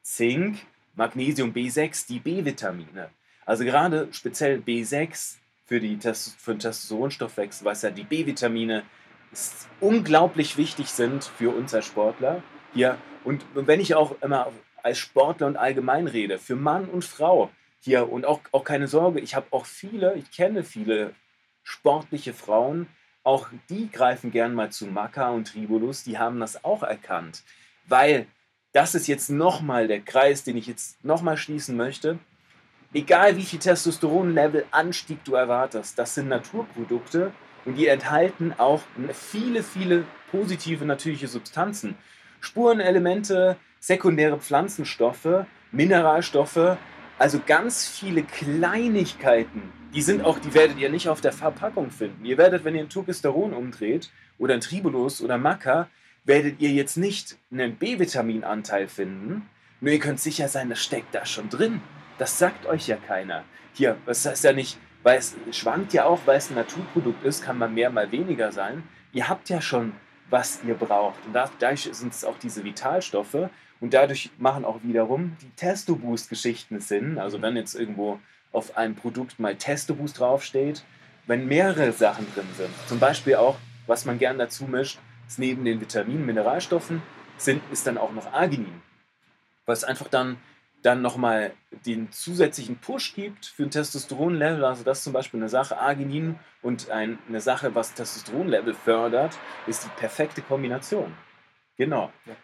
[0.00, 0.58] Zink,
[0.94, 3.10] Magnesium B6, die B-Vitamine.
[3.44, 8.84] Also gerade speziell B6 für, die, für den Testosteronstoffwechsel, was ja die B-Vitamine
[9.80, 12.40] unglaublich wichtig sind für uns als Sportler.
[12.72, 14.52] Ja, und wenn ich auch immer
[14.84, 17.50] als Sportler und allgemein rede, für Mann und Frau,
[17.80, 21.16] hier und auch, auch keine Sorge, ich habe auch viele, ich kenne viele
[21.64, 22.86] sportliche Frauen,
[23.24, 27.42] auch die greifen gern mal zu Maca und Tribulus, die haben das auch erkannt,
[27.86, 28.26] weil
[28.72, 32.18] das ist jetzt nochmal der Kreis, den ich jetzt nochmal schließen möchte.
[32.94, 37.32] Egal wie viel Testosteronlevel Anstieg du erwartest, das sind Naturprodukte
[37.64, 38.82] und die enthalten auch
[39.12, 41.96] viele, viele positive natürliche Substanzen.
[42.40, 46.76] Spurenelemente, sekundäre Pflanzenstoffe, Mineralstoffe,
[47.18, 52.24] also ganz viele Kleinigkeiten, die sind auch, die werdet ihr nicht auf der Verpackung finden.
[52.24, 55.88] Ihr werdet, wenn ihr ein Turkisteron umdreht oder ein Tribulus oder Maca,
[56.24, 59.48] werdet ihr jetzt nicht einen B-Vitaminanteil finden.
[59.80, 61.80] Nur ihr könnt sicher sein, das steckt da schon drin.
[62.18, 63.44] Das sagt euch ja keiner.
[63.74, 67.44] Hier, das heißt ja nicht, weil es schwankt ja auch, weil es ein Naturprodukt ist,
[67.44, 68.84] kann man mehr, mal weniger sein.
[69.12, 69.92] Ihr habt ja schon,
[70.30, 71.18] was ihr braucht.
[71.26, 73.50] Und dadurch sind es auch diese Vitalstoffe.
[73.80, 77.18] Und dadurch machen auch wiederum die Testo-Boost-Geschichten Sinn.
[77.18, 78.20] Also wenn jetzt irgendwo
[78.52, 80.84] auf einem Produkt mal Testo-Boost draufsteht,
[81.26, 82.70] wenn mehrere Sachen drin sind.
[82.86, 87.02] Zum Beispiel auch, was man gern dazu mischt, ist neben den Vitaminen, Mineralstoffen,
[87.36, 88.82] sind, ist dann auch noch Arginin.
[89.66, 90.38] Was einfach dann,
[90.82, 91.52] dann nochmal
[91.86, 94.64] den zusätzlichen Push gibt für ein Testosteronlevel.
[94.64, 99.38] Also das ist zum Beispiel eine Sache, Arginin und ein, eine Sache, was Testosteronlevel fördert,
[99.66, 101.14] ist die perfekte Kombination.
[101.76, 102.12] Genau.
[102.26, 102.36] Ja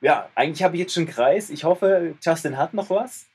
[0.00, 1.50] ja, eigentlich habe ich jetzt schon einen Kreis.
[1.50, 3.26] Ich hoffe, Justin hat noch was.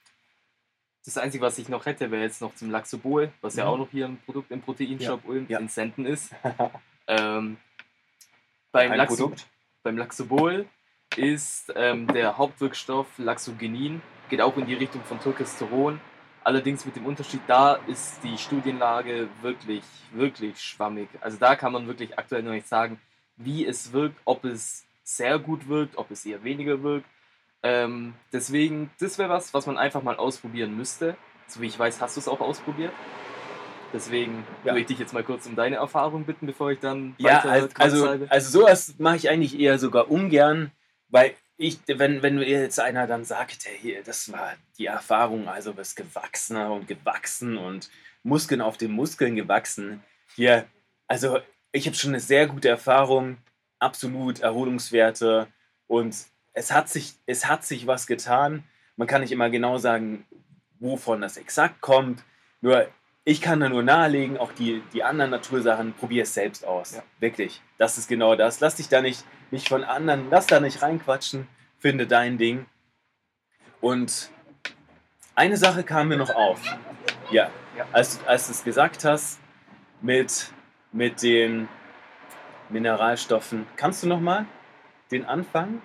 [1.05, 3.59] Das Einzige, was ich noch hätte, wäre jetzt noch zum Laxobol, was mhm.
[3.59, 5.29] ja auch noch hier ein Produkt im Proteinshop ja.
[5.29, 5.59] Ulm ja.
[5.59, 6.31] in Senden ist.
[7.07, 7.57] ähm,
[8.71, 9.45] beim, ein Laxo Produkt.
[9.83, 10.65] beim Laxobol
[11.15, 16.01] ist ähm, der Hauptwirkstoff Laxogenin, geht auch in die Richtung von Turkesteron.
[16.43, 21.09] Allerdings mit dem Unterschied, da ist die Studienlage wirklich, wirklich schwammig.
[21.21, 22.99] Also da kann man wirklich aktuell noch nicht sagen,
[23.37, 27.07] wie es wirkt, ob es sehr gut wirkt, ob es eher weniger wirkt.
[27.65, 31.17] Ähm, deswegen, das wäre was, was man einfach mal ausprobieren müsste.
[31.47, 32.93] So wie ich weiß, hast du es auch ausprobiert.
[33.91, 34.71] Deswegen ja.
[34.71, 37.69] würde ich dich jetzt mal kurz um deine Erfahrung bitten, bevor ich dann ja, weiter
[37.79, 40.71] also, also, also sowas mache ich eigentlich eher sogar ungern,
[41.09, 45.73] weil ich, wenn, wenn jetzt einer dann sagt, hey, hier, das war die Erfahrung, also
[45.73, 47.89] bist gewachsener und gewachsen und
[48.21, 50.03] Muskeln auf den Muskeln gewachsen.
[50.35, 50.65] Hier,
[51.07, 51.39] also
[51.71, 53.37] ich habe schon eine sehr gute Erfahrung
[53.79, 55.47] absolut Erholungswerte
[55.87, 56.15] und
[56.55, 58.63] es hat sich, es hat sich was getan.
[58.95, 60.25] Man kann nicht immer genau sagen,
[60.79, 62.23] wovon das exakt kommt.
[62.61, 62.87] Nur
[63.25, 66.95] ich kann da nur nahelegen, auch die, die anderen Natursachen, probier es selbst aus.
[66.95, 67.03] Ja.
[67.19, 67.61] Wirklich.
[67.77, 68.61] Das ist genau das.
[68.61, 71.47] Lass dich da nicht, nicht von anderen, lass da nicht reinquatschen.
[71.77, 72.65] Finde dein Ding.
[73.81, 74.31] Und
[75.35, 76.61] eine Sache kam mir noch auf.
[77.31, 77.51] Ja.
[77.91, 79.39] Als, als du es gesagt hast,
[80.01, 80.53] mit,
[80.93, 81.67] mit den
[82.69, 83.67] Mineralstoffen.
[83.75, 84.45] Kannst du noch mal
[85.11, 85.81] den Anfang?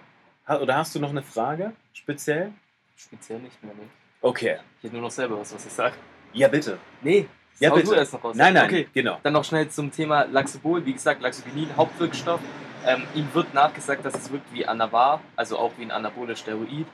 [0.59, 2.53] Oder hast du noch eine Frage speziell?
[2.97, 3.83] Speziell nicht mehr, ne?
[4.21, 4.59] Okay.
[4.79, 5.95] Ich hätte nur noch selber was, was ich sage.
[6.33, 6.79] Ja, bitte.
[7.03, 7.29] Nee,
[7.61, 7.89] ja, bitte.
[7.89, 8.37] du erst noch raus.
[8.37, 8.89] Nein, nein, okay.
[8.93, 9.19] genau.
[9.23, 10.85] Dann noch schnell zum Thema Laxobol.
[10.85, 12.41] Wie gesagt, Laxogenin, Hauptwirkstoff.
[12.87, 16.87] Ähm, ihm wird nachgesagt, dass es wirkt wie Anavar, also auch wie ein anaboles Steroid.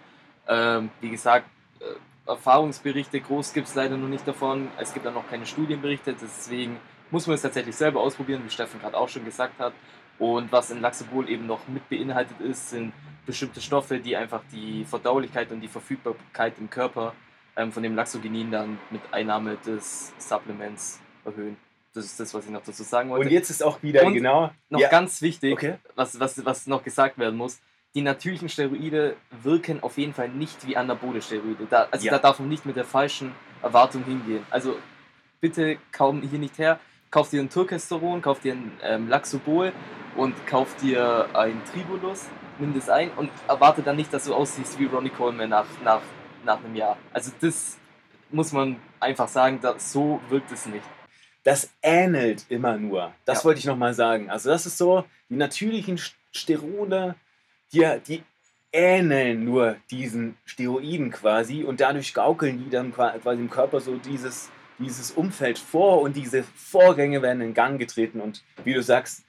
[0.48, 1.46] Ähm, wie gesagt,
[1.80, 4.68] äh, Erfahrungsberichte groß gibt es leider noch nicht davon.
[4.78, 6.78] Es gibt auch noch keine Studienberichte, deswegen
[7.12, 9.72] muss man es tatsächlich selber ausprobieren, wie Steffen gerade auch schon gesagt hat.
[10.18, 12.92] Und was in Laxobol eben noch mit beinhaltet ist, sind
[13.26, 17.12] bestimmte Stoffe, die einfach die Verdaulichkeit und die Verfügbarkeit im Körper
[17.56, 21.56] ähm, von dem Laxogenin dann mit Einnahme des Supplements erhöhen.
[21.92, 23.26] Das ist das, was ich noch dazu sagen wollte.
[23.26, 24.50] Und jetzt ist auch wieder Und genau.
[24.68, 25.76] noch ja, ganz wichtig, okay.
[25.94, 27.58] was, was, was noch gesagt werden muss,
[27.94, 31.66] die natürlichen Steroide wirken auf jeden Fall nicht wie anabole Steroide.
[31.68, 32.12] Da, also Ja.
[32.12, 34.44] da darf man nicht mit der falschen Erwartung hingehen.
[34.50, 34.76] Also
[35.40, 36.78] bitte kaum hier nicht her,
[37.16, 39.72] kauf dir ein Turkesteron, kauf dir ein ähm, Laxobol
[40.16, 42.26] und kauf dir ein Tribulus,
[42.58, 46.02] nimm das ein und erwarte dann nicht, dass du aussiehst wie Ronnie Coleman nach, nach,
[46.44, 46.98] nach einem Jahr.
[47.14, 47.78] Also das
[48.28, 50.84] muss man einfach sagen, dass so wirkt es nicht.
[51.42, 53.14] das ähnelt immer nur.
[53.24, 53.44] Das Ja.
[53.44, 54.28] wollte ich nochmal sagen.
[54.28, 57.14] Also das ist so, die natürlichen St- Sterone,
[57.72, 58.22] die, die
[58.72, 63.94] ähneln nur diesen Steroiden quasi und dadurch gaukeln die dann qua- quasi im Körper so
[63.96, 69.24] dieses, dieses Umfeld vor und diese Vorgänge werden in Gang getreten und wie du sagst,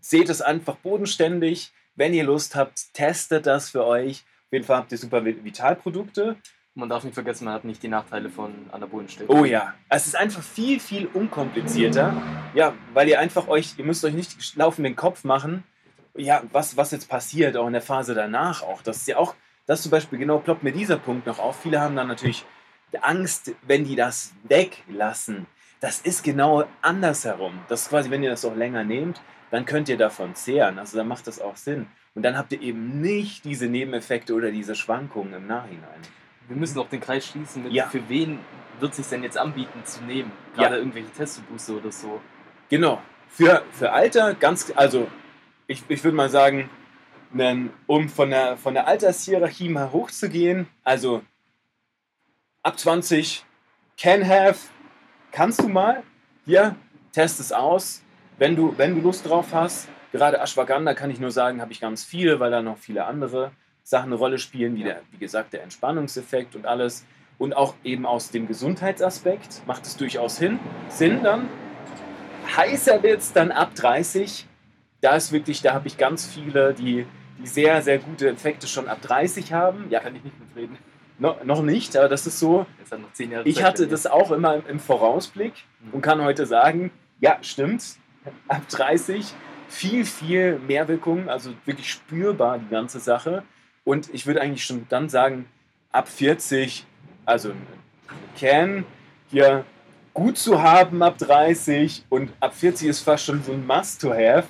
[0.00, 1.72] seht es einfach bodenständig.
[1.94, 4.24] Wenn ihr Lust habt, testet das für euch.
[4.46, 6.36] Auf jeden Fall habt ihr super Vitalprodukte.
[6.74, 9.42] Man darf nicht vergessen, man hat nicht die Nachteile von anabolen Steroiden.
[9.42, 12.22] Oh ja, es ist einfach viel, viel unkomplizierter.
[12.54, 15.64] Ja, weil ihr einfach euch, ihr müsst euch nicht laufenden Kopf machen,
[16.16, 18.82] ja, was, was jetzt passiert, auch in der Phase danach auch.
[18.82, 19.34] Das ist ja auch,
[19.66, 21.60] das zum Beispiel, genau ploppt mir dieser Punkt noch auf.
[21.60, 22.44] Viele haben dann natürlich
[23.00, 25.46] Angst, wenn die das weglassen.
[25.80, 27.58] Das ist genau andersherum.
[27.68, 30.78] Das ist quasi, wenn ihr das auch länger nehmt, dann könnt ihr davon zehren.
[30.78, 31.86] Also dann macht das auch Sinn.
[32.14, 36.00] Und dann habt ihr eben nicht diese Nebeneffekte oder diese Schwankungen im Nachhinein.
[36.48, 37.86] Wir müssen auch den Kreis schließen Ja.
[37.88, 38.38] für wen
[38.80, 40.30] wird es sich denn jetzt anbieten zu nehmen?
[40.56, 40.62] Ja.
[40.64, 42.20] Gerade irgendwelche Testbooster oder so.
[42.68, 43.00] Genau.
[43.28, 45.08] Für, für Alter ganz, also
[45.66, 46.68] ich, ich würde mal sagen,
[47.86, 51.22] um von der, von der Altershierarchie mal hochzugehen, also
[52.62, 53.44] ab 20,
[53.96, 54.58] can have,
[55.32, 56.02] kannst du mal,
[56.44, 56.76] hier,
[57.12, 58.02] test es aus,
[58.38, 59.88] wenn du, wenn du Lust drauf hast.
[60.12, 63.52] Gerade Ashwagandha kann ich nur sagen, habe ich ganz viele, weil da noch viele andere
[63.82, 67.04] Sachen eine Rolle spielen, wie, der, wie gesagt, der Entspannungseffekt und alles.
[67.38, 71.48] Und auch eben aus dem Gesundheitsaspekt macht es durchaus hin, Sinn dann,
[72.56, 74.46] heißer wird es dann ab 30.
[75.00, 77.06] Da ist wirklich, da habe ich ganz viele, die,
[77.38, 79.86] die sehr, sehr gute Effekte schon ab 30 haben.
[79.90, 80.78] Ja, Kann ich nicht mitreden.
[81.18, 82.66] No, noch nicht, aber das ist so.
[82.78, 85.94] Jetzt hat noch zehn Jahre Ich hatte das auch immer im- im Vorausblick Mhm.
[85.94, 87.84] und kann heute sagen, ja, stimmt.
[88.48, 89.32] Ab 30
[89.68, 93.42] viel, viel mehr Wirkung, also wirklich spürbar die ganze Sache.
[93.84, 95.46] Und ich würde eigentlich schon dann sagen,
[95.90, 96.84] ab 40,
[97.24, 97.52] also
[98.38, 98.84] Can
[99.30, 99.64] hier
[100.14, 104.46] gut zu haben ab 30 und ab 40 ist fast schon so ein Must-to-have.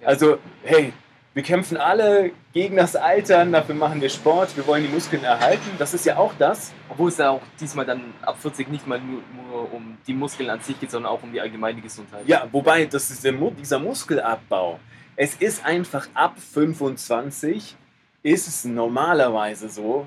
[0.00, 0.06] Ja.
[0.08, 0.92] Also, hey,
[1.36, 5.68] wir kämpfen alle gegen das Altern, dafür machen wir Sport, wir wollen die Muskeln erhalten.
[5.76, 6.72] Das ist ja auch das.
[6.88, 10.48] Obwohl es ja auch diesmal dann ab 40 nicht mal nur, nur um die Muskeln
[10.48, 12.26] an sich geht, sondern auch um die allgemeine Gesundheit.
[12.26, 14.80] Ja, wobei das ist der, dieser Muskelabbau.
[15.14, 17.76] Es ist einfach ab 25
[18.22, 20.06] ist es normalerweise so,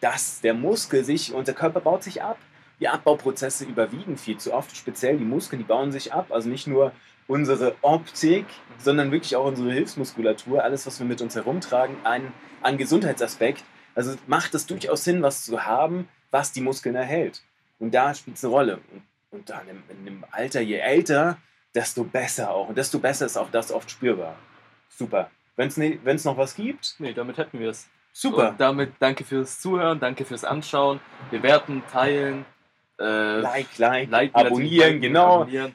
[0.00, 2.38] dass der Muskel sich, unser Körper baut sich ab.
[2.80, 6.26] Die Abbauprozesse überwiegen viel zu oft, speziell die Muskeln, die bauen sich ab.
[6.30, 6.92] Also nicht nur
[7.26, 8.46] unsere Optik,
[8.78, 13.62] sondern wirklich auch unsere Hilfsmuskulatur, alles, was wir mit uns herumtragen, an, an Gesundheitsaspekt.
[13.94, 17.42] Also macht es durchaus Sinn, was zu haben, was die Muskeln erhält.
[17.78, 18.78] Und da spielt es eine Rolle.
[18.92, 21.36] Und, und dann im, in dem Alter, je älter,
[21.74, 22.68] desto besser auch.
[22.68, 24.36] Und desto besser ist auch das oft spürbar.
[24.88, 25.30] Super.
[25.56, 27.88] Wenn es ne, wenn's noch was gibt, Nee, damit hätten wir es.
[28.12, 28.50] super.
[28.50, 32.44] Und damit danke fürs Zuhören, danke fürs Anschauen, bewerten, teilen,
[33.00, 35.42] äh, like, like, liken, abonnieren, genau.
[35.42, 35.74] abonnieren,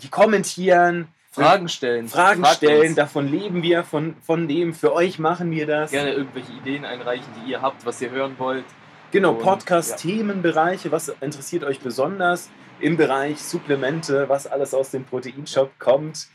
[0.00, 2.96] Die kommentieren, Fragen stellen, Fragen fragt stellen, uns.
[2.96, 5.90] davon leben wir, von, von dem, für euch machen wir das.
[5.92, 8.64] gerne irgendwelche Ideen einreichen, die ihr habt, was ihr hören wollt.
[9.10, 12.50] Genau, Podcast-Themenbereiche, was interessiert euch besonders
[12.80, 16.26] im Bereich Supplemente, was alles aus dem Proteinshop kommt.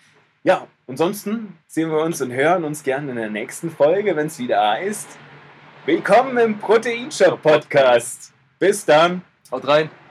[0.43, 4.39] Ja, ansonsten sehen wir uns und hören uns gerne in der nächsten Folge, wenn es
[4.39, 5.07] wieder heißt.
[5.85, 8.33] Willkommen im Proteinshop Podcast.
[8.59, 9.21] Bis dann.
[9.53, 10.02] Haut rein!